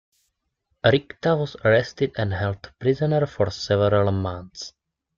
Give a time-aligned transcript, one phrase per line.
[0.83, 4.73] Richta was arrested and held prisoner for several months.